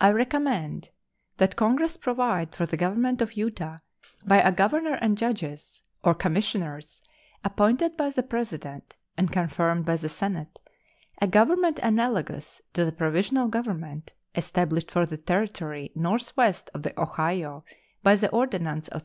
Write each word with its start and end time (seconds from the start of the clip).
I 0.00 0.10
recommend 0.12 0.90
that 1.38 1.56
Congress 1.56 1.96
provide 1.96 2.54
for 2.54 2.66
the 2.66 2.76
government 2.76 3.20
of 3.20 3.32
Utah 3.32 3.78
by 4.24 4.40
a 4.40 4.52
governor 4.52 4.94
and 4.94 5.18
judges, 5.18 5.82
or 6.04 6.14
commissioners, 6.14 7.02
appointed 7.42 7.96
by 7.96 8.10
the 8.10 8.22
President 8.22 8.94
and 9.16 9.32
confirmed 9.32 9.84
by 9.86 9.96
the 9.96 10.08
Senate 10.08 10.60
a 11.20 11.26
government 11.26 11.80
analogous 11.82 12.62
to 12.74 12.84
the 12.84 12.92
provisional 12.92 13.48
government 13.48 14.12
established 14.36 14.88
for 14.92 15.04
the 15.04 15.16
territory 15.18 15.90
northwest 15.96 16.70
of 16.72 16.84
the 16.84 16.94
Ohio 17.00 17.64
by 18.04 18.14
the 18.14 18.30
ordinance 18.30 18.86
of 18.86 19.00
1787. 19.00 19.02